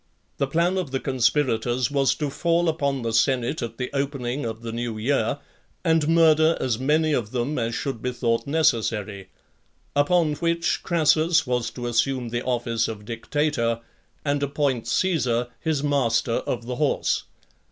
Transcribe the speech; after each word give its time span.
The 0.39 0.47
plan 0.47 0.79
of 0.79 0.89
the 0.89 0.99
conspirators 0.99 1.91
was 1.91 2.15
to 2.15 2.31
fall 2.31 2.67
upon 2.67 3.03
the 3.03 3.13
senate 3.13 3.61
at 3.61 3.77
the 3.77 3.91
opening 3.93 4.45
of 4.45 4.63
the 4.63 4.71
new 4.71 4.97
year, 4.97 5.37
and 5.83 6.07
murder 6.07 6.57
as 6.59 6.79
many 6.79 7.13
of 7.13 7.29
them 7.29 7.59
as 7.59 7.75
should 7.75 8.01
be 8.01 8.11
thought 8.11 8.47
necessary; 8.47 9.29
upon 9.95 10.33
which, 10.37 10.81
Crassus 10.81 11.45
was 11.45 11.69
to 11.69 11.85
assume 11.85 12.29
the 12.29 12.43
office 12.43 12.87
of 12.87 13.05
dictator, 13.05 13.81
and 14.25 14.41
appoint 14.41 14.87
Caesar 14.87 15.49
his 15.59 15.83
master 15.83 16.37
of 16.47 16.65
the 16.65 16.77
horse. 16.77 17.25